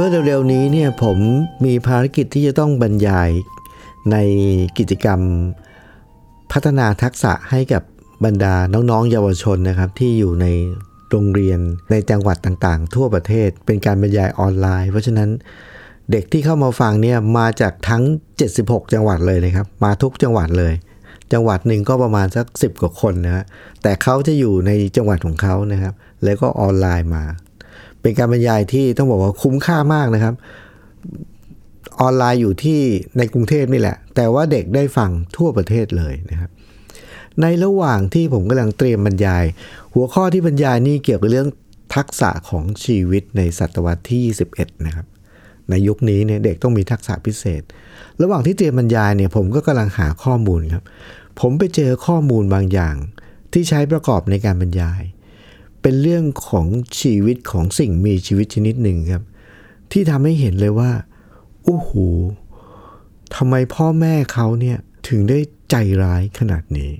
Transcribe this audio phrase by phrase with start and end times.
[0.00, 1.18] มื่อเร็วๆนี้เนี่ยผม
[1.64, 3.30] มีภารกิจที่จะต้องบรรยาย
[4.12, 4.16] ใน
[4.78, 5.20] กิจกรรม
[6.52, 7.82] พัฒนาทักษะให้กับ
[8.24, 10.46] บรรดาน้องๆ เยาวชนนะครับที่อยู่ใน
[11.10, 11.58] โรงเรียน
[11.90, 15.28] ในจังหวัดต่างๆ ทั่วประเทศเป็นการบรรยายออนไลน์ เพราะฉะนั้น
[16.10, 18.02] เด็กที่เข้ามาฟังเนี่ยมาจากทั้ง
[18.48, 20.74] 76 จังหวัดเลยนะครับ มาทุกจังหวัดเลย
[21.32, 23.44] จังหวัดหนึ่งก็ประมาณสัก 10 กว่าคนนะฮะ
[23.82, 27.24] แต่เขาจะอยู่ในจังหวัดของเขานะครับ แล้วก็ออนไลน์มา
[28.02, 30.34] เป็นการบรรยายที่ต้องบอกว่าคุ้มค่ามากนะครับ
[32.00, 32.80] ออนไลน์อยู่ที่
[33.18, 36.50] ในกรุงเทพนี่แหละ แต่ว่าเด็กได้ฟังทั่วประเทศเลยนะครับ
[37.42, 39.44] ในระหว่างที่ผมกำลังเตรียมบรรยาย
[39.94, 41.48] หัวข้อที่บรรยายนี่เกี่ยวกับเรื่อง
[41.94, 44.20] ทักษะของชีวิตในศตวรรษที่
[44.54, 45.06] 21 นะครับ
[45.70, 47.62] ในยุคนี้เนี่ยเด็กต้องมีทักษะพิเศษ
[48.22, 50.84] ระหว่างที่เตรียมบรรยายเนี่ยผมก็กำลังหาข้อมูลครับ
[51.40, 52.96] ผมไปเจอข้อมูลบางอย่าง
[53.52, 55.00] ที่ใช้ประกอบในการบรรยาย
[55.82, 56.66] เป็นเรื่องของ
[57.00, 59.22] ชีวิตของสิ่งมีชีวิตชนิดหนึ่งครับ
[59.92, 60.90] ที่ทำให้เห็นเลยว่า
[61.64, 61.90] โอ้โห
[63.36, 64.78] ทำไมพ่อแม่เขาเนี่ย
[65.08, 65.38] ถึงได้
[65.70, 66.90] ใจร้ายขนาดนี้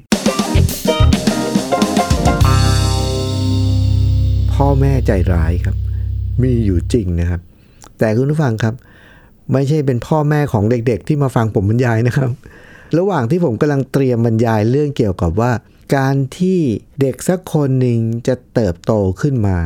[4.55, 5.77] พ่อแม่ใจร้ายครับ
[6.43, 7.41] มีอยู่จริงนะครับ
[7.99, 8.75] แต่คุณผู้ฟังครับ
[9.53, 12.31] ไม่ใช่เป็นพ่อแม่ของเด็กๆ ที่มาฟังผมบรรยายนะครับ
[12.99, 15.53] ระหว่างที่ผมกำลังเตรียมบรรยายเรื่องเกี่ยวกับว่า
[15.95, 16.61] การที่
[17.01, 19.59] เด็กสักคนหนึ่งจะเติบโตขึ้นมา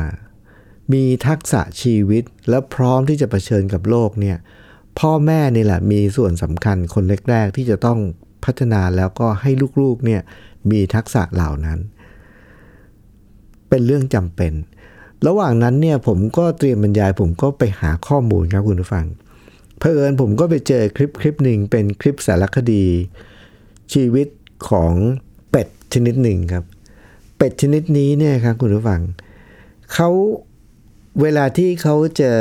[0.93, 4.37] มีทักษะชีวิตและพร้อมที่จะเผชิญกับโลกเนี่ย
[4.99, 7.99] พ่อแม่นี่แหละมีส่วนสำคัญคนแรกๆที่จะต้อง
[8.45, 10.21] พัฒนาแล้วก็ให้ลูกๆเนี่ย
[10.71, 11.79] มีทักษะเหล่านั้น
[13.69, 14.53] เป็นเรื่องจำเป็น
[15.27, 19.05] ระหว่างนั้นเนี่ยผมก็เตรียมบรรยาย ผมก็ไปหาข้อมูลครับคุณผู้ฟัง
[19.79, 22.85] เผอิญผมก็ไปเจอคลิปคลิปหนึ่งเป็นคลิปสารคดี
[23.93, 24.27] ชีวิต
[24.69, 24.93] ของ
[25.93, 26.63] ชนิดหนึ่งครับ
[27.37, 29.01] เป็ดชนิดนี้เนี่ยครับคุณผู้ฟัง
[29.93, 30.09] เขา
[31.21, 32.31] เวลาที่เขาจะ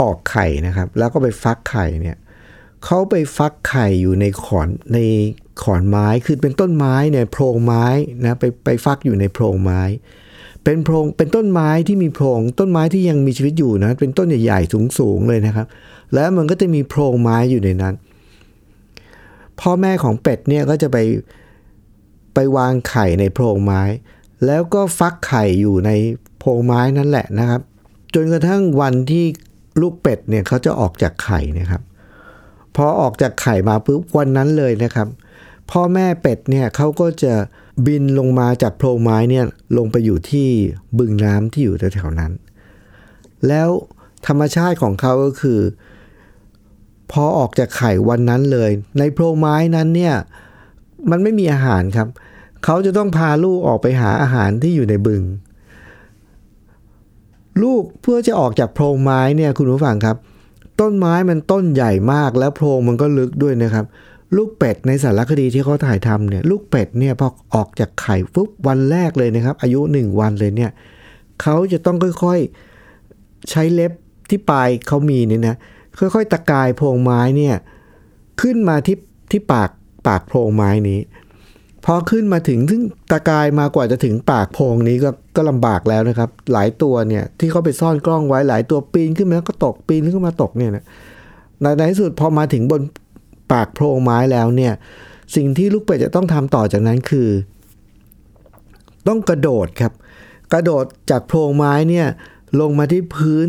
[0.00, 2.16] ออกไข่นะครับ แล้วก็ไปฟักไข่เนี่ย
[2.84, 4.98] เขาไปฟักไข่อยู่ในขอนใน
[5.62, 7.86] ขอนไม้คือเป็นต้นไม้เนี่ยโพรงไม้
[8.24, 9.80] นะไปไปฟักอยู่ในโพรงไม้
[10.64, 15.66] เป็นโพรงเป็นต้นไม้ที่มีโพรงต้นไม้ที่ยังมีชีวิตอยู่นะเป็นต้นใหญ่ๆสูงๆเลยนะครับ
[16.14, 17.94] แล้วมันก็จะมีโพรงไม้อยู่ในนั้น
[19.60, 20.96] พ่อแม่ของเป็ดเนี่ยก็จะไป
[22.34, 23.82] ไปวางไข่ในโพรงไม้
[24.46, 25.90] แล้วก็ฟักไข่อยู่ใน
[26.38, 27.60] โพรงไม้นั่นแหละนะครับ
[28.14, 29.24] จนกระทั่งวันที่
[29.80, 31.82] ลูกเป็ดเนี่ยเขาจะออกจากไข่นะครับ
[32.76, 35.08] พอออกจากไข่มาปุ๊บวันนั้นเลยนะครับ
[35.70, 37.34] พ่อแม่เป็ดเนี่ยเขาก็จะ
[37.86, 39.44] บินลงมาจากโพรงไม้เนี่ย
[39.76, 40.48] ลงไปอยู่ที่
[40.98, 42.32] บึงน้ำที่อยู่แถวๆนั้น
[43.48, 43.68] แล้ว
[44.26, 45.60] ธรรมชาติของเขาก็คือ
[47.12, 50.14] พอออกจากไข่วันนั้นเลย ในโพรงไม้นั้นเนี่ย
[51.10, 52.08] มันไม่มีอาหารครับ
[52.64, 55.22] เขาจะต้องพาลูกออกไปหาอาหารที่อยู่ในบึง
[57.62, 60.16] ลูกเพื่อจะออกจากโพรงไม้เนี่ยคุณผู้ฟังครับ
[60.80, 63.84] ต้นไม้มันต้นใหญ่มากแล้วโพรงมันก็ลึกด้วยนะครับ
[64.36, 70.70] ลูกเป็ดในสารคดีที่เขาถ่ายทำเนี่ย ลูกเป็ดเนี่ยพอออกจากไข่ปุ๊บวันแรกเลยนะครับ อายุหนึ่งวันเลยเนี่ย
[71.42, 73.92] เขาจะต้องค่อยๆใช้เล็บ
[74.30, 75.56] ที่ปลายเขามีเนี่ยนะ
[75.98, 77.54] ค่อยๆตะกายโพรงไม้เนี่ย
[78.40, 78.96] ขึ้นมาที่
[79.30, 79.70] ที่ปาก
[80.06, 81.00] ปากโพรงไม้นี้
[81.84, 90.84] พอขึ้นมาถึงถึงตะกายมากว่าจะถึงปากโพรงนี้ก็ก็ลำบากแล้วนะครับ หลายตัวเนี่ยที่เขาไปซ่อนกล้องไว้หลายตัวปีนขึ้นมาแล้วก็ตกปีนขึ้นมาตกเนี่ยนะ
[91.76, 92.82] ในที่สุดพอมาถึงบน
[93.52, 94.72] ปากโพรงไม้แล้วเนี่ย
[95.36, 97.28] สิ่งที่ลูกเป็ดจะต้องทำต่อจากนั้นคือ
[99.08, 99.92] ต้องกระโดดครับ
[100.52, 102.06] กระโดดจากโพรงไม้เนี่ย
[102.60, 103.48] ลงมาที่พื้น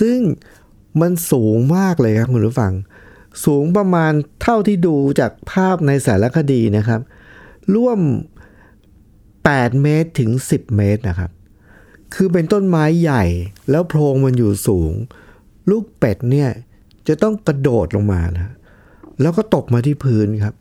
[0.00, 0.18] ซึ่ง
[1.00, 2.72] มันสูงมากเลยครับคุณผู้ฟัง
[3.44, 4.12] สูงประมาณ
[4.42, 7.00] เท่าที่ดูจากภาพในสารคดีนะครับ
[7.74, 7.98] ร่วม
[8.72, 11.30] 8 เมตรถึง 10 เมตรนะครับ
[12.14, 13.24] คือเป็นต้นไม้ใหญ่
[13.70, 14.92] แล้วโพรงมันอยู่สูง
[15.70, 16.50] ลูกเป็ดเนี่ย
[17.08, 18.54] จะต้องกระโดดลงมานะ
[19.20, 20.54] แล้วก็ตกมาที่พื้นครับ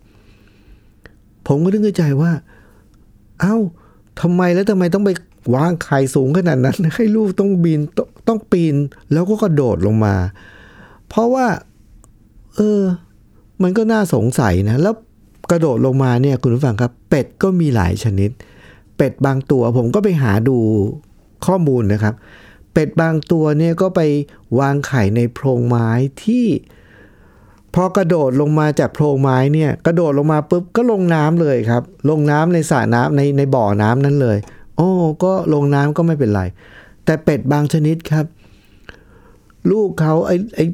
[1.47, 2.31] ผมก็นึกในใจว่า
[3.41, 3.55] เอ้า
[4.21, 5.09] ทำไมแล้วทำไมต้องไป
[5.55, 8.75] วางไข่สูงขนาดนั้น ให้ลูกต้องบินตต้องปีน
[9.11, 10.15] แล้วก็กระโดดลงมา
[11.09, 11.47] เพราะว่า
[12.55, 12.81] เออ
[13.63, 14.95] มันก็น่าสงสัยนะ แล้ว
[15.51, 18.31] กระโดดลงมาเนี่ยคุณผู้ฟังครับ เป็ดก็มีหลายชนิด
[18.97, 20.57] เป็ดบางตัวผมก็ไปหาดู
[21.45, 22.15] ข้อมูลนะครับ
[22.73, 24.01] เป็ดบางตัวเนี่ยก็ไป
[24.59, 25.89] วางไข่ในโพรงไม้
[26.23, 26.45] ที่
[27.73, 34.37] พอกระโดดลงมาจากโพรงไม้เนี่ย กระโดดลงมาปุ๊บก็ลงน้ำเลยครับ ลงน้ำในสระน้ำในในบ่อน้ำนั้นเลย
[34.77, 34.89] โอ้
[35.23, 36.41] ก็ลงน้ำก็ไม่เป็นไร
[37.05, 38.25] แต่เป็ดบางชนิดครับ
[39.71, 40.65] ลูกเขาไอ้ไอ้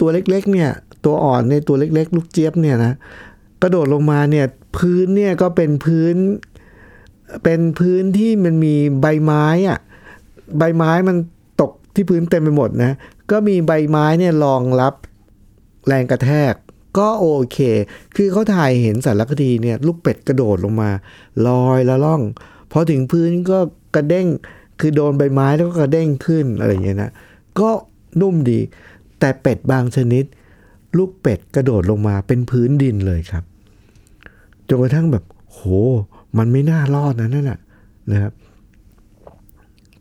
[0.00, 0.70] ตัวเล็กๆ เนี่ย
[1.04, 2.92] ตัวอ่อนในตัวเล็ก ๆ ลูกเจี๊ยบเนี่ยนะ
[3.62, 4.46] กระโดดลงมาเนี่ย
[4.76, 6.14] พื้นเนี่ยก็เป็นพื้น
[7.44, 9.78] เป็นพื้นที่มันมีใบไม้อะ
[10.58, 11.16] ใบไม้มัน
[11.60, 12.92] ตกที่พื้นเต็มไปหมดนะ
[13.30, 14.94] ก็มีใบไม้เนี่ยรองรับ
[15.86, 16.54] แรงกระแทก
[16.98, 17.58] ก็โอเค
[18.16, 20.90] คือเขาถ่ายเห็นสารคดีเนี่ยลูกเป็ดกระโดดลงมา
[21.46, 22.22] ลอยละล่อง
[22.72, 23.58] พอถึงพื้นก็
[23.94, 24.26] กระเด้ง
[24.80, 27.10] คือโดนใบไม้แล้วก็กระเด้งขึ้นอะไรอย่างเงี้ยนะ
[27.60, 27.70] ก็
[28.20, 28.60] นุ่มดี
[29.20, 30.24] แต่เป็ดบางชนิด
[30.96, 33.44] ลูกเป็ดกระโดดลงมาเป็นพื้นดินเลยครับ
[34.68, 35.60] จนกระทั่งแบบ โห
[36.38, 37.60] มันไม่น่ารอดนะนั่นน่ะ
[38.10, 38.32] นะครับ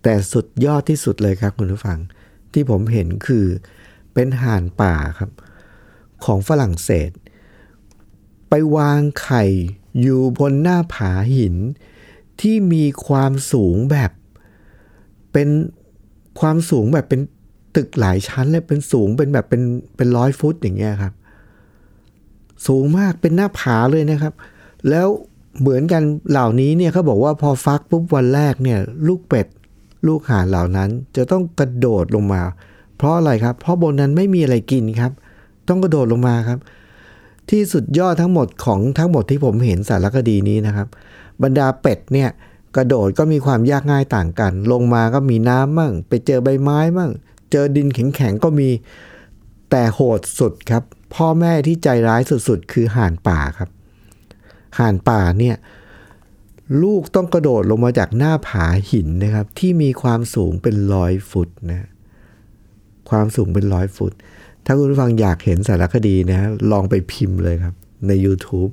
[0.03, 1.99] แต่สุดยอดที่สุดเลยครับคุณผู้ฟัง
[2.53, 3.45] ที่ผมเห็นคือ
[4.13, 5.31] เป็นห่านป่าครับ
[6.25, 7.09] ของฝรั่งเศส
[8.49, 9.43] ไปวางไข่
[10.01, 11.55] อยู่บนหน้าผาหิน
[12.41, 14.11] ที่มีความสูงแบบ
[15.33, 15.49] เป็น
[16.39, 17.21] ความสูงแบบเป็น
[17.75, 19.61] ตึกหลายชั้นเลยเป็นสูงเป็นแบบเป็น
[19.95, 21.13] เป็นร้อยฟุตอย่างเงี้ยครับ
[22.67, 24.33] สูงมากเป็นหน้าผาเลยนะครับ
[24.89, 25.07] แล้ว
[25.61, 29.47] เหมือนกันเหล่านี้เนี่ยเขาบอกว่าพอฟักปุ๊บวันแรกเนี่ย ลูกเป็ด
[30.07, 32.41] ลูกห่านเหล่านั้น จะต้องกระโดดลงมา
[32.97, 35.11] เพราะอะไรครับ เพราะบนนั้นไม่มีอะไรกินครับ
[35.67, 36.59] ต้องกระโดดลงมาครับ
[37.49, 40.87] ที่สุดยอดทั้งหมดของทั้งหมดที่ผมเห็นสารคดีนี้นะครับ
[41.43, 42.29] บรรดาเป็ดเนี่ย
[42.75, 47.11] กระโดดก็มีความยากง่ายต่างกัน ลงมาก็มีน้ำมั่ง ไปเจอใบไม้มั่ง
[47.53, 48.69] เจอดินแข็งๆก็มี
[49.71, 50.83] แต่โหดสุดครับ
[51.15, 53.69] พ่อแม่ที่ใจร้ายสุดๆ คือห่านป่าครับ
[54.79, 55.55] ห่านป่าเนี่ย
[56.83, 61.87] ลูกต้องกระโดดลงมาจากหน้าผาหินนะครับ ที่มีความสูงเป็นร้อยฟุตนะ
[63.09, 64.13] ความสูงเป็นร้อยฟุต
[64.65, 67.75] ถ้าคุณผู้ฟังอยากเห็นสารคดีนะลองไปพิมพ์เลยครับ
[68.07, 68.71] ใน YouTube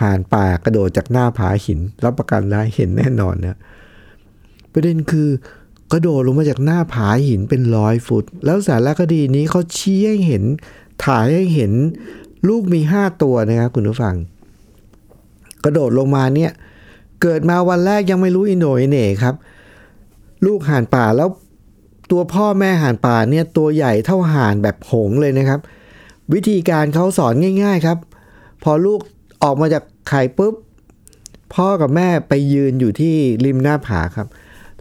[0.00, 3.58] ห่านป่ากระโดดจากหน้าผาหิน รับประกันได้เห็นแน่นอนนะ
[4.72, 5.28] ประเด็นคือ
[5.92, 10.44] กระโดดลงมาจากหน้าผาหินเป็นร้อยฟุต แล้วสารคดีนี้เขาชี้ให้เห็น
[11.04, 11.72] ถ่ายให้เห็น
[12.48, 14.14] ลูกมีห้าตัวนะครับคุณผู้ฟัง
[15.64, 16.50] กระโดดลงมาเนี่ย
[17.22, 19.34] เกิดมาวันแรกยังไม่รู้อินโหนอิเหน่ครับ
[20.46, 21.28] ลูกห่านป่าแล้ว
[22.10, 25.60] ตัวพ่อแม่ห่านป่าเนี่ยตัวใหญ่เท่าห่านแบบหงเลยนะครับ
[26.32, 27.98] วิธีการเขาสอนง่าย ๆครับ
[28.62, 29.00] พอลูก
[29.42, 30.54] ออกมาจากไข่ปุ๊บ
[31.54, 33.14] พ่อกับแม่ไปยืนอยู่ที่
[33.44, 34.26] ริมหน้าผาครับ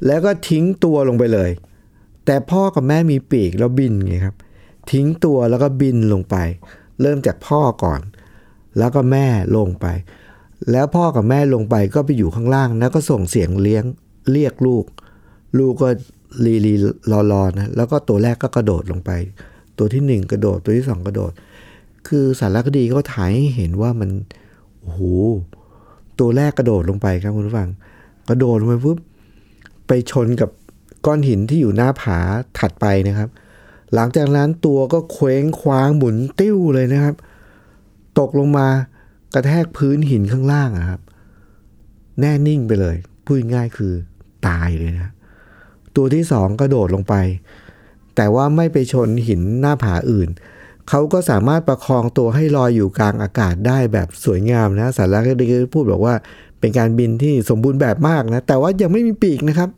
[0.06, 1.52] แล้วก็ทิ้งตัวลงไปเลย
[2.26, 4.36] แต่พ่อกับแม่มีปีกแล้วบินไงครับ
[4.92, 6.36] ทิ้งตัวแล้วก็บินลงไป
[7.02, 8.02] เริ่มจากพ่อก่อน
[8.78, 9.26] แล้วก็แม่
[9.58, 9.86] ลงไป
[10.72, 13.84] แล้วพ่อกับแม่ลงไปก็ไปอยู่ข้างล่าง แล้วก็ส่งเสียงเลี้ยง
[14.32, 14.86] เรียกลูก
[15.58, 15.90] ลูกก็
[16.46, 16.74] ลีลี
[17.12, 19.12] รอรอนะแล้วก็ตัวแรกก็กระโดดลงไป
[19.78, 21.32] ตัวที่หนึ่งกระโดดตัวที่สองกระโดด
[22.08, 24.10] คือสารคดีเขาถ่ายให้เห็นว่ามัน
[24.82, 25.02] โอ้โห
[26.20, 27.70] ตัวแรกกระโดดลงไปครับคุณผู้ฟัง
[28.30, 28.98] กระโดดลงไปปุ๊บ
[29.90, 30.50] ไปชนกับ
[31.06, 32.20] ก้อนหินที่อยู่หน้าผา
[32.60, 33.30] ถัดไปนะครับ
[33.94, 37.16] หลังจากนั้นตัวก็เคว้งคว้างหมุนติ้วเลยนะครับ
[38.20, 38.68] ตกลงมา
[39.34, 41.02] กระแทกพื้นหินข้างล่างครับ
[42.20, 42.96] แน่นิ่งไปเลย
[43.26, 43.94] พูดง่ายคือ
[44.48, 45.12] ตายเลยนะ
[45.96, 47.16] ตัวที่สองกระโดดลงไป
[48.16, 50.30] แต่ว่าไม่ไปชนหินหน้าผาอื่น
[50.90, 56.16] เขาก็สามารถประคองตัวให้ลอยอยู่กลางอากาศได้แบบสวยงามนะสารคดีพูดบอกว่า
[56.60, 59.70] เป็นการบินที่สมบูรณ์แบบมากนะ แต่ว่ายังไม่มีปีกนะครับ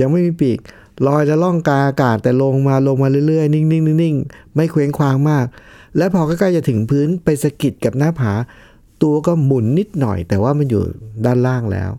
[0.00, 0.58] ยังไม่มีปีก
[1.06, 5.46] ลอยและล่องกลางอากาศแต่ลงมาลงมาเรื่อยๆ นิ่งๆนิ่งๆไม่เคว้งคว้างมาก
[5.96, 8.32] และพอใกล้ๆจะถึงพื้นไปสะกิดกับหน้าผา
[9.02, 10.82] ตัวก็หมุนนิดหน่อย แต่ว่ามันอยู่
[11.24, 11.90] ด้านล่างแล้ว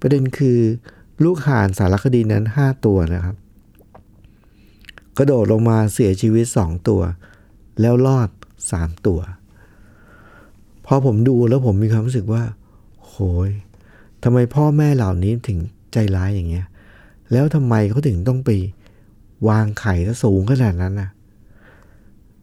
[0.00, 0.58] ประเด็นคือ
[1.24, 3.36] ลูกห่านสารคดีนั้น 5 ตัวนะครับ
[5.18, 7.00] กระโดดลงมาเสียชีวิต 2 ตัว
[7.80, 8.28] แล้วรอด
[8.68, 9.20] 3 ตัว
[10.86, 12.42] พอผมดูแล้วผมมีความรู้สึกว่า
[13.06, 13.14] โห
[13.48, 13.50] ย
[14.22, 15.58] ทำไมพ่อแม่เหล่านี้ถึง
[15.92, 16.66] ใจร้ายอย่างเงี้ย
[17.32, 18.50] แล้วทำไมเขาถึงต้องไป
[19.48, 21.10] วางไข่สูงขนาดนั้นน่ะ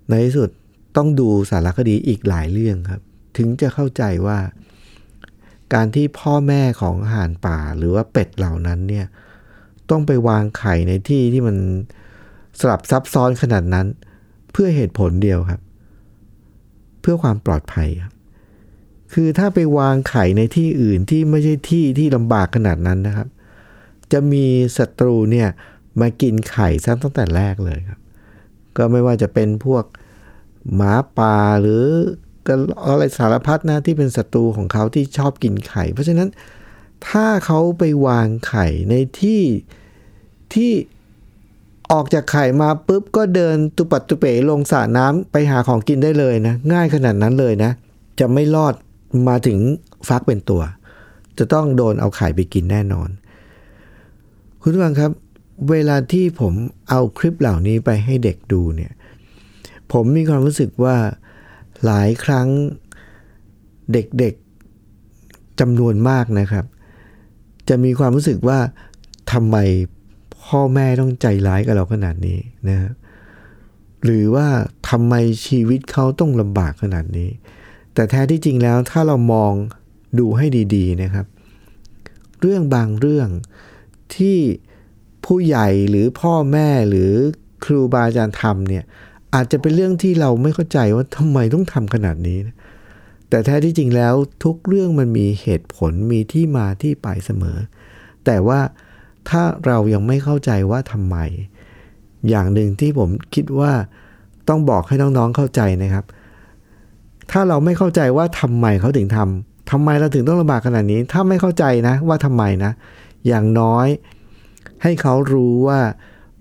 [0.10, 0.50] ในที่สุด
[0.98, 3.02] ต้องดูสารคดีอีกหลายเรื่องครับ
[3.38, 4.40] ถึงจะเข้าใจว่า
[5.74, 9.06] การที่พ่อแม่ของห่านป่าหรือว่าเป็ดเหล่านั้นเนี่ย
[9.90, 11.58] ต้องไปวางไข่ในที่ที่มัน
[12.60, 13.88] สลับซับซ้อนขนาดนั้น
[14.52, 15.62] เพื่อเหตุผลเดียวครับ
[17.02, 18.14] เพื่อความปลอดภัยครับ
[19.14, 23.28] คือถ้าไปวางไข่ในที่อื่นที่ไม่ใช่ที่ที่ลำบากขนาดนั้นนะครับ
[24.14, 24.46] จะมี
[24.78, 25.50] ศัตรูเนี่ย
[26.02, 28.00] มากินไข่ซ้ำตั้งแต่แรกเลยครับ
[28.78, 29.84] ก็ไม่ว่าจะเป็นพวก
[30.76, 31.84] หมาป่าหรือ
[32.86, 36.30] อะไรสารพัดนะที่เป็นศัตรูของเขาที่ชอบกินไข่ เพราะฉะนั้น
[37.08, 39.42] ถ้าเขาไปวางไข่ในที่
[40.54, 40.72] ที่
[41.92, 47.72] ออกจากไข่มาปุ๊บก็เดินตุปัดตุเป๋ลงสระน้ำไปหาของกินได้เลยนะ ง่ายขนาดนั้นเลยนะ
[48.20, 48.74] จะไม่รอด
[49.28, 49.58] มาถึง
[50.08, 50.62] ฟักเป็นตัว
[51.38, 53.10] จะต้องโดนเอาไข่ไปกินแน่นอน
[54.66, 55.12] คุณผู้ฟังครับ
[55.72, 56.54] เวลาที่ผม
[56.90, 58.92] เอาคลิปเหล่านี้ไปให้เด็กดูเนี่ย
[59.92, 60.96] ผมมีความรู้สึกว่า
[61.86, 62.48] หลายครั้ง
[63.94, 66.66] เด็กๆจำนวนมากนะครับ
[67.70, 68.60] จะมีความรู้สึกว่า
[69.32, 69.58] ทำไม
[70.46, 72.40] พ่อแม่ต้องใจร้ายกับเราขนาดนี้
[72.70, 72.78] นะ
[74.04, 74.48] หรือว่า
[74.90, 75.14] ทำไม
[75.46, 77.30] ชีวิตเขาต้องลำบากขนาดนี้
[77.94, 79.54] แต่แท้ที่จริงแล้วถ้าเรามอง
[80.20, 81.26] ดูให้ดี ๆนะครับ
[82.40, 83.30] เรื่องบางเรื่อง
[84.18, 84.38] ที่
[85.26, 87.12] ผู้ใหญ่หรือพ่อแม่หรือ
[87.66, 88.84] ครูบาอาจารย์ทำเนี่ย
[89.34, 92.56] อาจจะเป็นเรื่องที่เราไม่เข้าใจว่าทำไมต้องทำขนาดนี้นะ
[93.30, 97.58] แต่แท้ที่จริงแล้วทุกเรื่องมันมีเหตุผลมีที่มาที่ไปเสมอ
[98.26, 98.60] แต่ว่า
[99.30, 101.18] ถ้าเรายังไม่เข้าใจว่าทำไม
[102.30, 103.72] อย่างหนึ่งที่ผมคิดว่า
[104.50, 106.06] ต้องบอกให้น้องๆเข้าใจนะครับ
[107.32, 112.72] ถ้าเราไม่เข้าใจว่าทำไมเขาถึงทำทำไมเราถึงต้องลำบากขนาดนี้ ถ้าไม่เข้าใจนะว่าทำไมนะ
[113.28, 113.88] อย่างน้อย
[114.84, 115.82] ให้เขารู้ว่า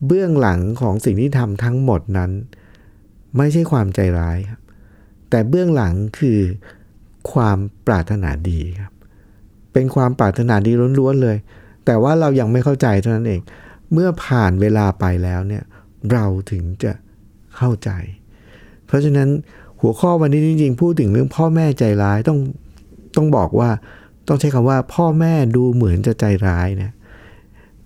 [0.07, 2.31] เบื้องหลังของสิ่งที่ทำทั้งหมดนั้น
[3.37, 4.61] ไม่ใช่ความใจร้ายครับ
[5.31, 6.39] แต่เบื้องหลังคือ
[7.33, 8.93] ความปรารถนาดีครับ
[9.73, 11.37] เป็นความปรารถนาดีล้วนๆเลย
[11.87, 13.41] แต่ว่าเรายังไม่เข้าใจเท่านั้นเอง
[13.93, 15.65] เมื่อผ่านเวลาไปแล้วเนี่ย
[16.13, 16.93] เราถึงจะ
[17.57, 17.91] เข้าใจ
[18.87, 19.29] เพราะฉะนั้น
[19.81, 22.39] หัวข้อวันนี้จริงๆ พูดถึงเรื่องพ่อแม่ใจร้ายต้อง
[23.17, 23.71] ต้องบอกว่า
[24.29, 26.91] ต้องใช้คำว่าพ่อแม่ดูเหมือนจะใจร้ายนะ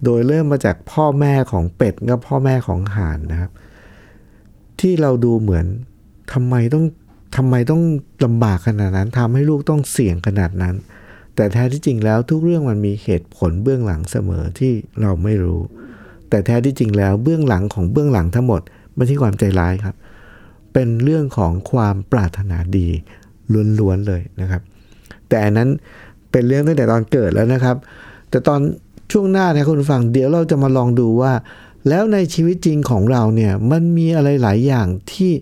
[0.05, 3.51] โดยเริ่มมาจากพ่อแม่ของเป็ดกับพ่อแม่ของห่านนะครับ
[4.81, 5.67] ที่เราดูเหมือน
[6.33, 6.85] ทำไมต้อง
[7.37, 7.83] ทำไมต้อง
[8.25, 10.75] ลำบากขนาดนั้นทำให้ลูกต้องเสี่ยงขนาดนั้น
[11.37, 15.61] แต่แท้ที่จริงแล้วทุกเรื่องมันมีเหตุผลเบื้องหลังเสมอที่เราไม่รู้
[16.29, 18.61] แต่แท้ที่จริงแล้วเบื้องหลังของเบื้องหลังทั้งหมด
[18.97, 19.97] ไม่ใช่ความใจร้ายครับ
[20.73, 22.89] เป็นเรื่องของความปรารถนาดี
[23.79, 24.63] ล้วนๆเลยนะครับ
[25.29, 25.69] แต่อันนั้น
[26.31, 27.77] เป็นเรื่องตั้งแต่ตอนเกิดแล้วนะครับ
[28.31, 28.61] แต่ตอน
[29.13, 31.33] ช่วงหน้านะคุณฟังเดี๋ยวเราจะมาลองดูว่า
[31.89, 35.33] แล้วในชีวิตจริงของเราเนี่ยมันมีอะไรหลายอย่างที่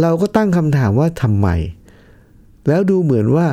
[0.00, 1.48] เราก็ตั้งคำถามว่าทำไม
[2.68, 3.46] แล้วดูเหมือนว่า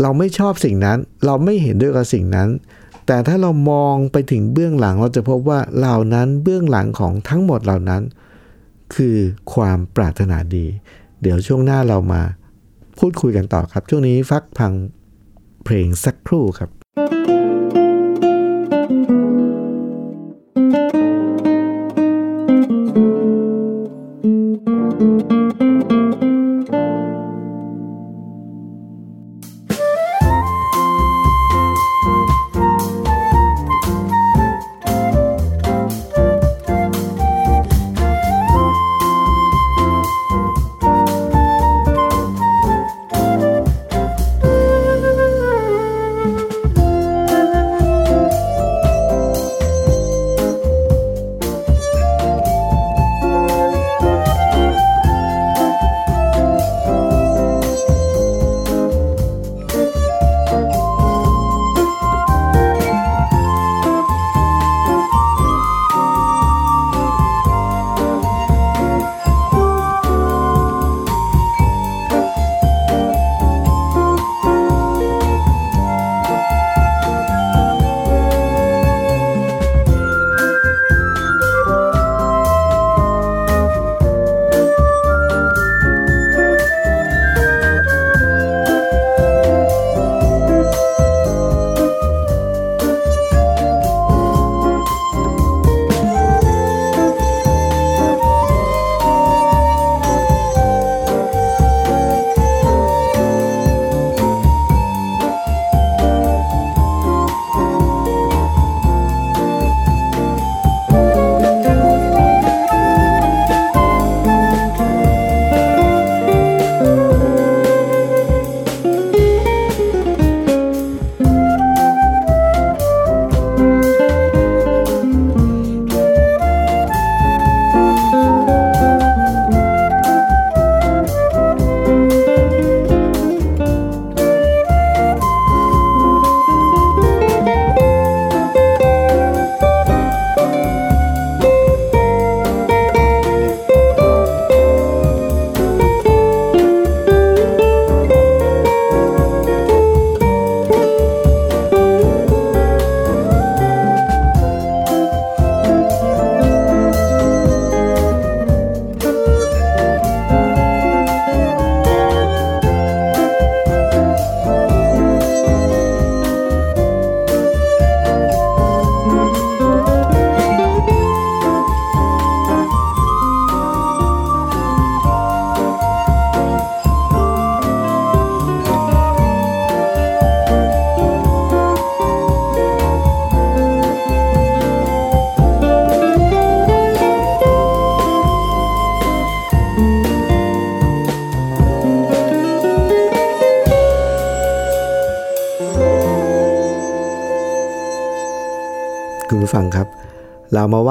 [0.00, 2.48] เราไม่ชอบสิ่งนั้น เราไม่เห็นด้วยกับสิ่งนั้น
[3.06, 8.02] แต่ถ้าเรามองไปถึงเบื้องหลังเราจะพบว่าเหล่านั้นเบื้องหลังของทั้งหมดเหล่านั้น
[8.94, 9.16] คือ
[9.52, 10.66] ความปรารถนาดี
[11.22, 12.22] เดี๋ยวช่วงหน้าเรามา
[12.98, 14.72] พูดคุยกันต่อครับ ช่วงนี้ฟักพัง
[15.64, 16.70] เพลงสักครู่ครับ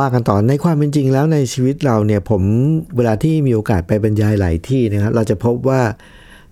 [0.01, 2.41] ว่ากันต่อในความเป็นจริงแล้วในชีวิตเราเนี่ยผม
[2.95, 5.81] เวลาที่มีโอกาสไปบรรยายหลายที่นะครับเราจะพบว่า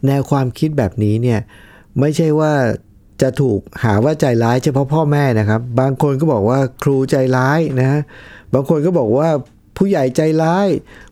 [0.05, 1.39] แนวความคิดแบบนี้เนี่ย
[1.99, 2.53] ไม่ใช่ว่า
[3.21, 7.99] จะถูกหาว่าใจร้ายเฉพาะพ่อแม่นะครับ บางคนก็บอกว่าครูใจร้ายนะ
[8.53, 9.29] บางคนก็บอกว่า
[9.77, 10.67] ผู้ใหญ่ใจร้าย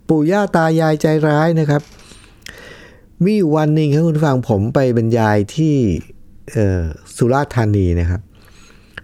[0.09, 1.81] ปู่ย่าตายายใจร้ายนะครับ
[3.25, 5.75] มีวันหนึ่งครับคุณฟังผมไปบรรยายที่
[7.15, 8.21] สุราษฎร์ธานีนะครับ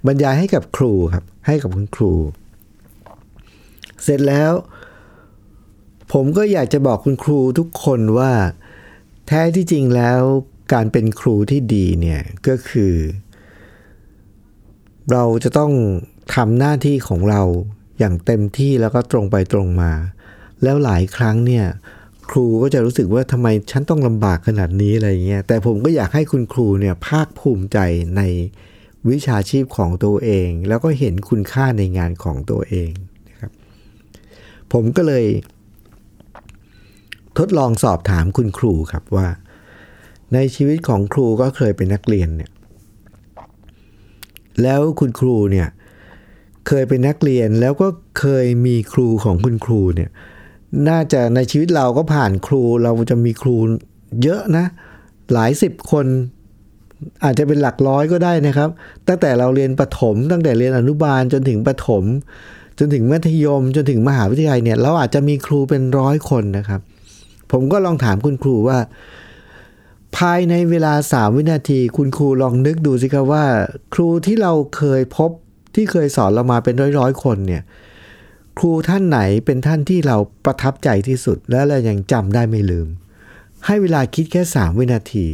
[0.08, 2.14] บรรยายให้กับครูครับให้กับคุณครู
[4.04, 4.54] เสร็จแล้ว
[6.14, 8.32] ผมก็อยากจะบอกคุณครูทุกคนว่า
[9.28, 10.22] แท้ที่จริงแล้ว
[10.74, 12.94] การเป็นครูที่ดีเนี่ยก็คือ
[15.12, 15.72] เราจะต้อง
[16.36, 17.42] ทำหน้าที่ของเรา
[18.00, 19.92] อย่างเต็มที่แล้วก็ตรงไปตรงมา
[20.64, 21.66] แล้วหลายครั้งเนี่ย
[22.30, 27.78] ครูก็จะรู้สึกว่าทำไมฉันต้องลำบากขนาดนี้อะไรเงี้ยแต่ผมก็อยากให้คุณครูเนี่ยภาคภูมิใจ
[28.18, 28.22] ใน
[29.10, 32.92] วิชาชีพของตัวเอง แล้วก็เห็นคุณค่าในงานของตัวเอง
[34.74, 35.26] ผมก็เลย
[37.38, 39.28] ทดลองสอบถามคุณครูครับว่า
[40.34, 42.52] ในชีวิตของครูก็เคยเป็นนักเรียนเนี่ย
[44.62, 45.68] แล้วคุณครูเนี่ย
[46.68, 47.88] เคยเป็นนักเรียนแล้วก็
[48.20, 50.10] เคยมีครูของคุณครูเนี่ย
[50.90, 53.56] น่าจะในชีวิตเราก็ผ่านครูเราจะมีครู
[54.24, 54.66] เยอะนะ
[55.34, 56.06] หลายสิบคน
[57.24, 58.70] อาจจะเป็นหลักร้อยก็ได้นะครับ
[59.08, 62.04] ตั้งแต่เราเรียนประถม ตั้งแต่เรียนอนุบาลจนถึงประถม
[62.80, 66.82] จนถึงมัธยมจนถึงมหาวิทยาลัยเนี่ยเราอาจจะมีครูเป็นร้อยคนนะครับ
[67.52, 68.78] ผมก็ลองถามคุณครูว่า
[70.18, 73.46] ภายในเวลาสามวินาที คุณครูลองนึกดูสิครับว่า
[73.94, 75.32] ครูที่เราเคยพบ
[75.76, 77.64] ที่เคยสอนเรามาเป็นร้อยๆคนเนี่ย
[78.58, 82.88] ครูท่านไหนเป็นท่านที่เราประทับใจที่สุด และเรายังจำได้ไม่ลืม
[83.66, 85.28] ให้เวลาคิดแค่ 3 วินาที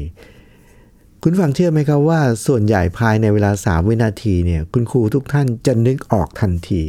[1.24, 6.84] คุณฟังเชื่อไหมครับว่า ส่วนใหญ่ภายในเวลา 3 วินาทีเนี่ยคุณครูทุกท่านจะนึกออกทันที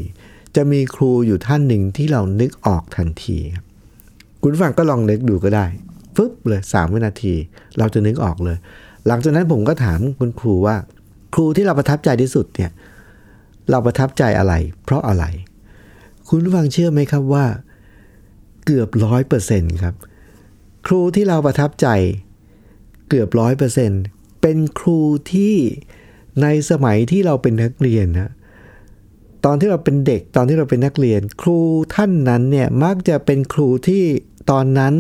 [0.56, 3.64] จะมีครูอยู่ท่านหนึ่งที่เรานึกออกทันทีครับ
[4.42, 5.66] คุณฟังก็ลองนึกดูก็ได้
[6.16, 7.34] ฟึบเลย3วินาที
[7.78, 8.56] เราจะนึกออกเลย
[9.06, 10.76] หลังจากนั้นผมก็ถามคุณครูว่า
[11.34, 12.70] ครูที่เราประทับใจที่สุดเนี่ย
[13.70, 15.24] เราประทับใจอะไร เพราะอะไร
[16.28, 17.46] คุณฟังเชื่อไหมครับว่า
[18.66, 19.94] เกือบร้อยเปอร์เซ็นต์ครับ
[20.86, 21.88] ครูที่เราประทับใจ
[23.08, 24.02] เกือบร้อยเปอร์เซ็นต์
[24.42, 25.00] เป็นครู
[25.32, 25.54] ที่
[26.42, 28.30] ในสมัยที่เราเป็นนักเรียนนะ
[29.44, 31.59] ตอนที่เราเป็นเด็กตอนที่เราเป็นนักเรียน ครู
[31.94, 34.05] ท่านนั้นเนี่ยมักจะเป็นครูที่
[34.50, 34.94] ตอนนั้น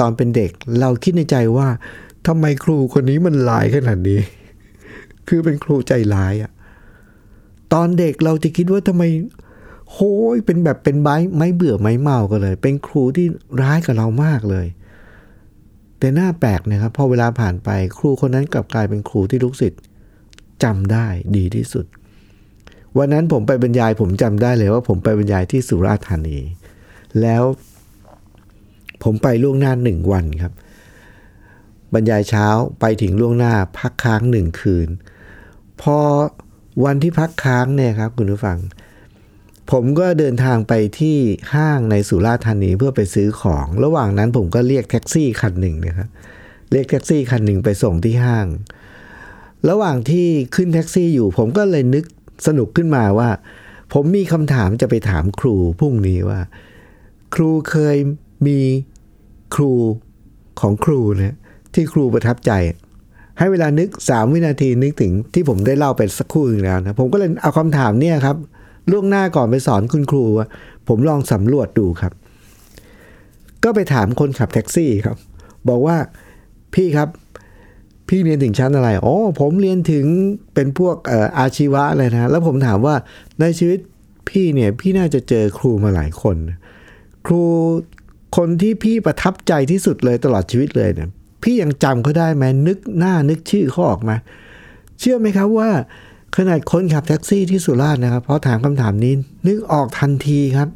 [0.00, 1.68] ตอนเป็นเด็ก เราคิดในใจว่า
[2.26, 4.20] ทำไมครูคนนี้มันลายขนาดนี้
[5.28, 6.52] คือเป็นครูใจร้ายอะ
[7.72, 9.02] ตอนเด็กเราจะคิดว่าทำไม
[9.92, 13.26] โห้ยเป็นแบบเป็นไม้ไม่เบื่อไม้เมากันเลย เป็นครูที่
[13.60, 14.66] ร้ายกับเรามากเลย
[15.98, 19.82] แต่หน้าแปลกนะครับพอเวลาผ่านไป ครูคนนั้นกลับกลายเป็นครูที่ลูกศิษย์
[20.62, 21.86] จำได้ดีที่สุด
[22.98, 26.38] วันนั้นผมไปบรรยายผมจำได้เลยว่าผมไปบรรยายที่สุราษฎร์ธานี
[27.22, 27.44] แล้ว
[29.04, 30.52] ผมไปล่วงหน้าหนึ่งวันครับ
[31.94, 32.46] บรรยายเช้า
[32.80, 34.88] ไปถึงล่วงหน้าพักค้างหนึ่งคืน
[35.82, 35.98] พอ
[36.84, 38.58] วันที่พักค้างเนี่ยครับคุณผู้ฟัง
[39.70, 41.16] ผมก็เดินทางไปที่
[41.54, 46.08] ห้างในสุราษฎร์ธานีเพื่อไปซื้อของ ระหว่างนั้นผมก็เรียกแท็กซี่คันหนึ่งนะครับ
[46.72, 48.46] เรียกแท็กซี่คันหนึ่งไปส่งที่ห้าง
[49.70, 52.04] ระหว่างที่ขึ้นแท็กซี่อยู่ ผมก็เลยนึก
[52.46, 53.28] สนุกขึ้นมาว่า
[53.92, 56.40] ผมมีคำถามจะไปถามครูพรุ่งนี้ว่า
[57.34, 57.96] ครูเคย
[58.46, 58.58] มี
[59.54, 59.72] ครู
[60.60, 61.36] ของครูนะ
[61.74, 62.52] ที่ครูประทับใจ
[63.38, 68.36] ให้เวลานึก 3 วินาทีนึกถึงที่ผมได้เล่าไปสักครู่นึงแล้วนะผมก็เลยเอาคำถามเนี่ยครับ
[68.90, 70.24] ล่วงหน้าก่อนไปสอนคุณครู
[70.88, 72.12] ผมลองสำรวจดูครับ
[73.64, 75.16] ก็ไปถามคนขับแท็กซี่ครับ
[75.68, 75.96] บอกว่า
[76.74, 77.08] พี่ครับ
[78.08, 80.06] พี่เรียนถึงชั้นอะไรอ๋อผมเรียนถึง
[80.54, 80.96] เป็นพวก
[81.38, 82.94] อาชีวะอะไรนะ แล้วผมถามว่า
[83.40, 83.78] ในชีวิต
[84.28, 86.36] พี่เนี่ย พี่น่าจะเจอครูมาหลายคน
[87.26, 87.42] ครู
[88.36, 91.08] คนที่พี่ประทับใจที่สุดเลยตลอดชีวิตเลยเนี่ย
[91.42, 94.16] พี่ยังจำเขาได้ไหมนึกหน้านึกชื่อเขาออกมา
[94.98, 95.70] เชื่อไหมครับว่า
[96.36, 99.14] ขนาดคนขับแท็กซี่ที่สุราษฎร์นะครับพอถามคำถามนี้
[99.46, 100.68] นึกออกทันทีครับ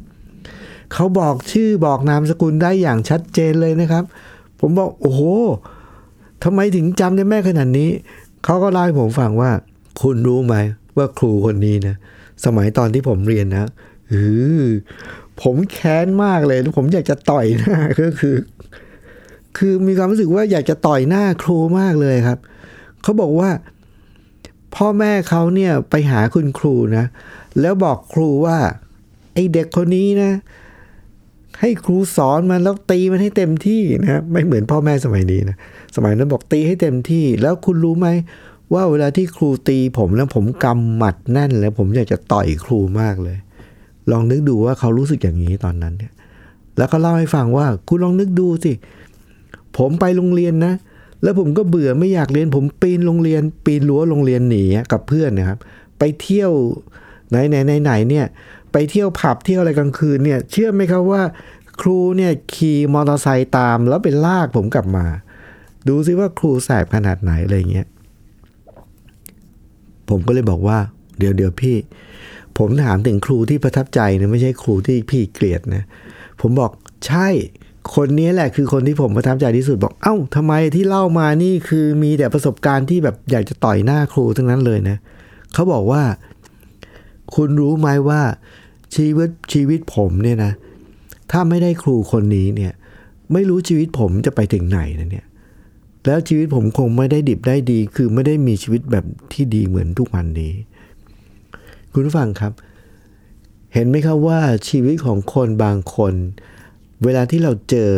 [0.93, 4.03] เขาบอกชื่อบอกนามสกุลได้อย่างชัดเจนเลยนะครับ
[4.59, 5.21] ผมบอกโอ้โห
[6.43, 7.89] ทำไมถึงจำได้แม่ขนาดนี้
[8.43, 9.51] เขาก็เล่าให้ผมฟังว่า
[10.01, 10.55] คุณรู้ไหม
[10.97, 11.95] ว่าครูคนนี้นะ
[12.45, 13.69] สมัยตอนที่ผมเรียนนะ
[14.13, 14.15] อ
[14.63, 14.65] อ
[15.41, 18.35] ผมแค้นมากเลย ผมอยากจะต่อยหน้าก็คือ
[19.57, 22.39] คือมีความรู้สึกว่าอยากจะต่อยหน้าครูมากเลยครับ
[23.03, 23.49] เขาบอกว่า
[24.75, 27.05] พ่อแม่เขาเนี่ยไปหาคุณครูนะ
[27.61, 28.57] แล้วบอกครูว่า
[29.33, 30.31] ไอเด็กคนนี้นะ
[31.59, 35.57] ให้ครูสอนมันแล้วตีมันให้เต็มที่นะ ไม่เหมือนพ่อแม่สมัยนี้นะ
[35.95, 38.07] สมัยนั้นบอกตีให้เต็มที่ แล้วคุณรู้ไหม
[38.73, 43.37] ว่าเวลาที่ครูตีผมแล้วผมกำหมัดแน่นแล้วผมอยากจะต่อยครูมากเลย
[44.11, 46.13] ลองนึกดูว่าเขารู้สึกอย่างนี้ตอนนั้นเนี่ย
[46.77, 48.73] แล้วก็เล่าให้ฟังว่า คุณลองนึกดูสิ
[49.77, 50.73] ผมไปโรงเรียนนะ
[51.23, 55.59] แล้วผมก็เบื่อไม่อยากเรียน ผมปีนโรงเรียน ปีนรั้วโรงเรียนหนีกับเพื่อนนะครับ
[55.99, 56.51] ไปเที่ยว
[57.29, 58.25] ไหนไหนไหนไหนเนี่ย
[58.71, 61.21] ไปเที่ยวผับเที่ยวอะไรกลางคืนเนี่ย เชื่อไหมครับว่า
[61.81, 65.05] ครูเนี่ยขี่มอเตอร์ไซค์ตามแล้วไปลากผมกลับมา
[65.87, 67.87] ดูซิว่าครูแสบขนาดไหนอะไรเงี้ย
[70.09, 70.77] ผมก็เลยบอกว่า
[71.19, 71.75] เดี๋ยวเดี๋ยวพี่
[72.57, 75.83] ผมถามถึงครูที่ประทับใจนะไม่ใช่ครูที่พี่เกลียดนะ
[76.41, 76.71] ผมบอก
[77.07, 77.27] ใช่
[77.95, 84.97] คนนี้แหละคือคนที่ผมประทับใจที่สุดบอก เอ้าทำไมที่เล่ามานี่คือมีแต่ประสบการณ์ที่แบบอยากจะต่อยหน้าครูทั้งนั้นเลยนะ
[85.53, 86.03] เขาบอกว่า
[87.35, 88.21] คุณรู้ไหมว่า
[88.95, 90.51] ชีวิตชีวิตผมเนี่ยนะ
[91.31, 92.73] ถ้าไม่ได้ครูคนนี้เนี่ย
[93.33, 95.25] ไม่รู้ชีวิตผมจะไปถึงไหนนะเนี่ย
[96.05, 100.53] แล้วชีวิตผมคงไม่ได้ดิบได้ดี คือไม่ได้มีชีวิตแบบที่ดีเหมือนทุกวันนี้
[101.93, 102.53] คุณผู้ฟังครับ
[103.73, 106.13] เห็นไหมครับว่าชีวิตของคนบางคน
[107.03, 107.93] เวลาที่เราเจอ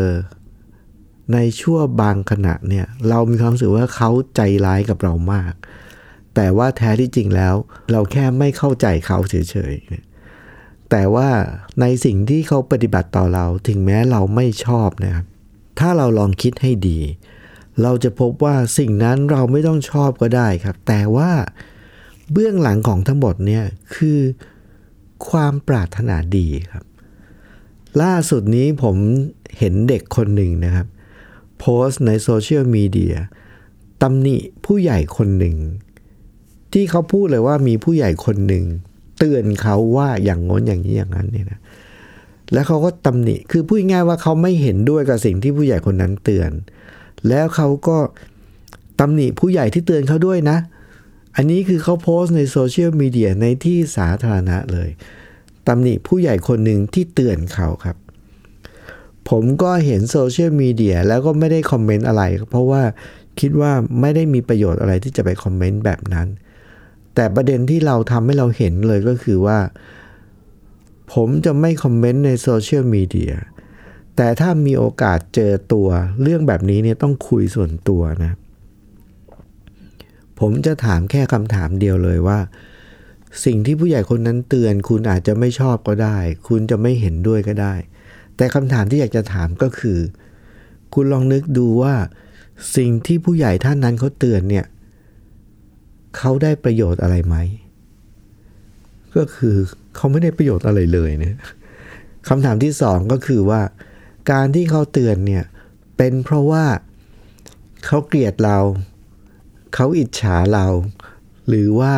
[1.33, 5.53] ในชั่วบางขณะเนี่ย เรามีความรู้สึกว่าเขาใจร้ายกับเรามาก
[6.35, 7.55] แต่ว่าแท้ที่จริงแล้ว
[7.91, 11.29] เราแค่ไม่เข้าใจเขาเฉยๆแต่ว่า
[11.81, 15.25] ในสิ่งที่เขาปฏิบัติต่อเราถึงแม้เราไม่ชอบนะครับ
[15.79, 16.99] ถ้าเราลองคิดให้ดี
[17.81, 21.31] เราจะพบว่าสิ่งนั้นเราไม่ต้องชอบก็ได้ครับ แต่ว่า
[22.31, 23.63] เบื้องหลังของทั้งหมดเนี่ย
[23.95, 24.19] คือ
[25.29, 26.85] ความปรารถนาดีครับ
[28.01, 28.95] ล่าสุดนี้ผม
[29.57, 30.87] เห็นเด็กคนหนึ่งนะครับ
[31.59, 33.15] โพสต์ในโซเชียลมีเดีย
[34.01, 35.55] ตำหนิผู้ใหญ่คนหนึ่ง
[36.73, 38.65] ที่เขาพูดเลยว่ามีผู้ใหญ่คนหนึ่ง
[39.19, 41.59] เตือนเขาว่าอย่างงนอย่างนี้อย่างนั้นเนี่ยนะ
[42.53, 46.51] แล้วเขาก็ตำหนิคือพูดง่ายว่าเขาไม่เห็นด้วยกับสิ่งที่ผู้ใหญ่คนนั้นเตือน
[47.29, 47.97] แล้วเขาก็
[48.99, 50.57] ตำหนิผู้ใหญ่ที่เตือนเขาด้วยนะ
[51.35, 54.89] อันนี้คือเขาโพสต์ในโซเชียลมีเดียในที่สาธารณะเลย
[55.67, 57.97] ตำหนิผู้ใหญ่คนหนึ่งที่เตือนเขาครับ
[59.29, 62.81] ผมก็เห็นโซเชียลมีเดียแล้วก็ไม่ได้คอมเมนต์อะไร เพราะว่า
[63.39, 66.27] คิดว่าไม่ได้มีประโยชน์อะไรที่จะไปคอมเมนต์แบบนั้น
[67.15, 69.59] แต่ประเด็นที่เราทำให้เราเห็นเลยก็คือว่า
[71.13, 73.33] ผมจะไม่คอมเมนต์ในโซเชียลมีเดีย
[74.23, 75.89] แต่ถ้ามีโอกาสเจอตัว
[76.21, 78.33] เรื่องแบบนี้เนี่ยต้องคุยส่วนตัวนะ
[80.39, 82.39] ผมจะถามแค่คำถามเดียวเลยว่า
[83.45, 87.73] สิ่งที่ผู้ใหญ่คนนั้นเตือน คุณอาจจะไม่ชอบก็ได้ คุณจะไม่เห็นด้วยก็ได้
[88.35, 89.99] แต่คำถามที่อยากจะถามก็คือ
[90.93, 91.95] คุณลองนึกดูว่า
[92.77, 94.65] สิ่งที่ผู้ใหญ่ท่านนั้นเขาเตือนเนี่ย
[96.17, 97.35] เขาได้ประโยชน์อะไรไหม
[99.15, 99.55] ก็คือ
[99.95, 101.35] เขาไม่ได้ประโยชน์อะไรเลยเนี่ย
[102.27, 103.61] คำถามที่สองก็คือว่า
[104.29, 105.43] การที่เขาเตือนเนี่ย
[105.97, 106.65] เป็นเพราะว่า
[107.85, 108.59] เขาเกลียดเรา
[109.73, 110.67] เขาอิจฉาเรา
[111.47, 111.93] หรือว่า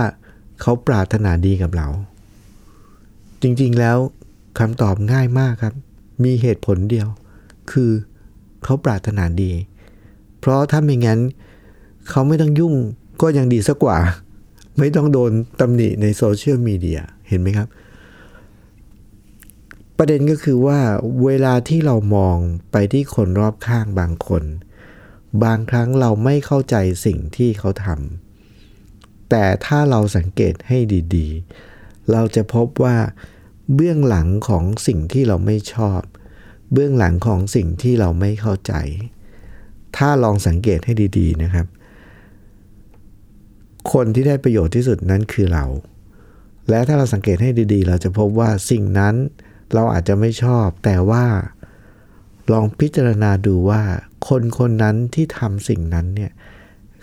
[0.62, 1.88] เขาปรารถนาดีกับเรา
[3.42, 3.98] จริงๆแล้ว
[4.60, 5.76] คำตอบง่ายมากครับ
[6.24, 7.08] มีเหตุผลเดียว
[7.72, 7.92] คือ
[8.64, 9.52] เขาปรารถนาดี
[10.40, 11.20] เพราะถ้าไม่งั้น
[12.10, 12.74] เขาไม่ต้องยุ่ง
[13.22, 13.98] ก็ยังดีสักกว่า
[14.80, 17.68] ไม่ต้องโดนตำหนิในโซเชียลมีเดียเห็นไหมครับ
[19.98, 20.80] ประเด็นก็คือว่า
[21.26, 22.38] เวลาที่เรามอง
[22.72, 24.44] ไปที่คนรอบข้างบางคน
[25.44, 26.76] บางครั้งเราไม่เข้าใจ
[27.06, 30.78] สิ่งที่เขาทำแต่ถ้าเราสังเกตให้
[31.16, 32.98] ดีๆ เราจะพบว่า
[33.76, 36.02] เบื้องหลังของสิ่งที่เราไม่ชอบ
[36.74, 38.74] เบื้องหลังของสิ่งที่เราไม่เข้าใจ
[39.98, 41.68] ถ้าลองสังเกตให้ดี ๆนะครับ
[43.94, 45.66] คนที่ได้ประโยชน์ที่สุดนั้นคือเรา
[46.70, 49.16] และถ้าเราสังเกตให้ดีๆ เราจะพบว่าสิ่งนั้น
[49.74, 51.26] เราอาจจะไม่ชอบ แต่ว่า
[52.52, 53.82] ลองพิจารณาดูว่า
[54.28, 56.32] คนคนนั้นที่ทำสิ่งนั้นเนี่ย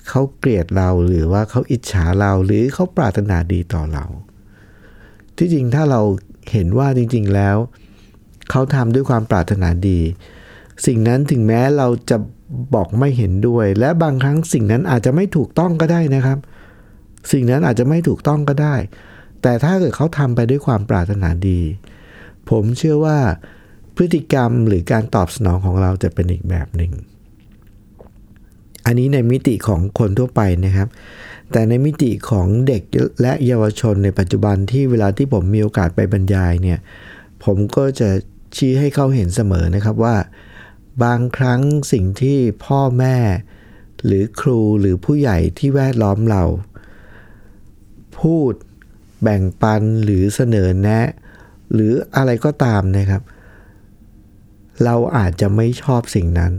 [0.09, 4.05] เขาเกลียดเราหรือว่าเขาอิจฉาเราหรือเขาปรารถนาดีต่อเรา
[5.37, 6.01] ที่จริงถ้าเรา
[6.53, 7.57] เห็นว่าจริง ๆแล้ว
[8.51, 10.01] เขาทำด้วยความปรารถนาดี
[10.87, 12.17] สิ่งนั้นถึงแม้เราจะ
[12.75, 16.39] บอกไม่เห็นด้วย และบางครั้งสิ่งนั้นอาจจะไม่ถูกต้องก็ได้นะครับ
[17.33, 18.75] สิ่งนั้นอาจจะไม่ถูกต้องก็ได้
[19.43, 21.61] แต่ถ้าเกิดเขาทำไปด้วยความปรารถนาดี
[22.51, 23.19] ผมเชื่อว่า
[23.97, 26.93] พฤติกรรมหรือการตอบสนองของเราจะเป็นอีกแบบหนึ่ง
[28.87, 30.89] อันนี้ในมิติของคนทั่วไปนะครับ
[31.53, 32.83] แต่ในมิติของเด็ก
[33.23, 36.79] และเยาวชนในปัจจุบันที่เวลาที่ผมมีโอกาสไปบรรยายเนี่ย
[37.45, 38.09] ผมก็จะ
[38.57, 40.17] ชี้ให้เขาเห็นเสมอนะครับว่า
[41.05, 41.61] บางครั้ง
[41.93, 43.17] สิ่งที่พ่อแม่
[44.05, 46.43] หรือครูหรือผู้ใหญ่ที่แวดล้อมเรา
[48.21, 48.53] พูด
[49.23, 51.01] แบ่งปันหรือเสนอแนะ
[51.73, 53.23] หรืออะไรก็ตามนะครับ
[54.85, 56.53] เราอาจจะไม่ชอบสิ่งนั้น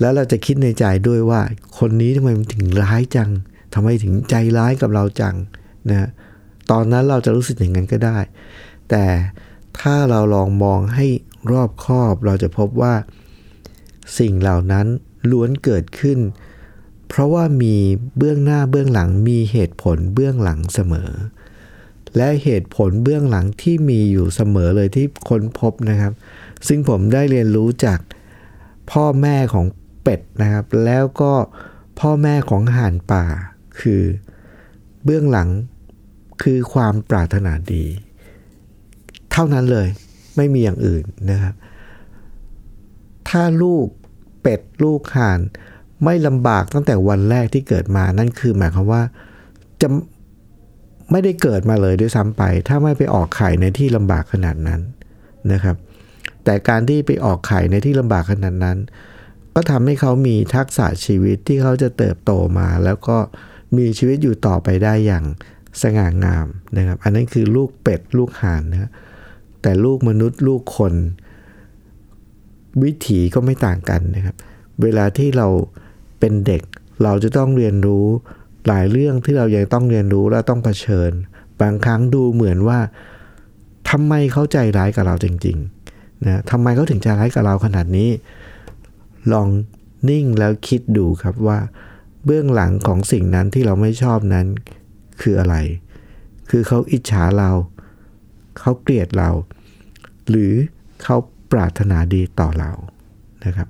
[0.00, 1.40] แล้วเราจะคิดในใจด้วยว่า
[1.78, 3.30] คนนี้ทำไมมันถึงร้ายจัง
[3.74, 5.36] ทำไมถึงใจร้ายกับเราจัง
[5.90, 6.08] นะ
[6.70, 8.18] ตอนนั้นเราจะรู้สึกอย่างนั้นก็ได้
[8.90, 9.04] แต่
[9.80, 11.06] ถ้าเราลองมองให้
[11.52, 12.94] รอบคอบเราจะพบว่า
[14.18, 14.86] สิ่งเหล่านั้น
[15.30, 16.18] ล้วนเกิดขึ้น
[17.08, 17.74] เพราะว่ามี
[18.18, 21.10] เบื้องหน้าเบื้องหลังมีเหตุผลเบื้องหลังเสมอ
[22.16, 26.12] และเหตุผลเบื้องหลังที่มีอยู่เสมอเลยที่ค้นพบนะครับ
[26.68, 27.98] ซึ่งผมได้เรียนรู้จาก
[28.92, 29.66] พ่อแม่ของ
[30.02, 31.32] เป็ดนะครับ แล้วก็
[32.00, 33.24] พ่อแม่ของห่านป่า
[33.80, 34.02] คือ
[35.04, 35.48] เบื้องหลัง
[36.42, 37.84] คือความปรารถนาดี
[39.32, 39.88] เท่านั้นเลย
[40.36, 41.54] ไม่มีอย่างอื่นนะครับ
[43.28, 43.86] ถ้าลูก
[44.42, 45.40] เป็ดลูกห่าน
[46.04, 49.02] ไม่ลำบากตั้งแต่วันแรกที่เกิดมานั่นคือหมายความว่า
[49.82, 49.88] จะ
[51.10, 54.80] ไม่ได้เกิดมาเลยด้วยซ้ำไป ถ้าไม่ไปออกไข่ในที่ลำบากขนาดนั้น
[55.52, 55.76] นะครับ
[56.44, 58.78] แต่การที่ไปออกไข่ในที่ลำบากขนาดนั้น
[59.54, 63.16] ก็ทำให้เขามีทักษะชีวิตที่เขาจะเติบโตมา แล้วก็
[63.76, 65.24] มีชีวิตอยู่ต่อไปได้อย่าง
[65.82, 68.90] สง่างามนะครับ อันนั้นคือลูกเป็ดลูกห่านนะ
[69.62, 70.94] แต่ลูกมนุษย์ลูกคน
[72.82, 74.36] วิถีก็ไม่ต่างกันนะครับ
[74.82, 75.48] เวลาที่เรา
[76.20, 76.62] เป็นเด็ก
[77.02, 78.06] เราจะต้องเรียนรู้
[78.68, 81.10] หลายเรื่องที่เรายังต้องเรียนรู้และต้องเผชิญ
[81.60, 82.78] บางครั้งดูเหมือนว่า
[83.90, 88.10] ทำไมเขาใจร้ายกับเราจริงๆนะทำไมเขาถึงใจร้ายกับเราขนาดนี้
[89.32, 89.48] ลอง
[90.08, 91.58] นิ่งแล้วคิดดูครับว่า
[92.24, 94.46] เบื้องหลังของสิ่งนั้นที่เราไม่ชอบนั้น
[95.20, 95.56] คืออะไร
[96.50, 97.50] คือเขาอิจฉาเรา
[98.58, 99.30] เขาเกลียดเรา
[100.28, 100.52] หรือ
[101.02, 101.16] เขา
[101.52, 102.70] ปรารถนาดีต่อเรา
[103.44, 103.68] นะครับ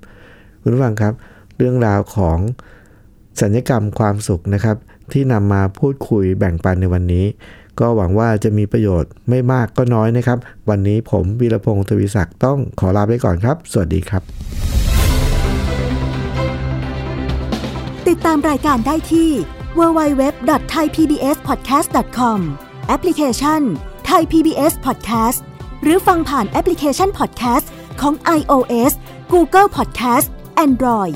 [0.61, 1.13] คุณผู้ฟังครับ
[1.57, 2.37] เรื่องราวของ
[3.41, 4.77] สัญญกรรมความสุขนะครับ
[5.11, 7.25] ที่นำมาพูดคุยแบ่งปันในวันนี้
[7.79, 10.37] ก็หวังว่าจะมีประโยชน์ไม่มากก็น้อยนะครับ
[10.69, 14.21] วันนี้ผมวีรพงศ์ทวีศักดิ์ต้องขอลาไปก่อนครับ สวัสดีครับ
[18.07, 19.29] ติดตามรายการได้ที่
[19.79, 22.39] www.thaipbspodcast.com
[22.87, 23.61] แอปพลิเคชัน
[24.09, 25.39] Thai PBS Podcast
[25.83, 27.65] หรือฟังผ่านแอปพลิเคชัน Podcast
[28.01, 28.91] ของ iOS
[29.33, 30.27] Google Podcast
[30.65, 31.15] Android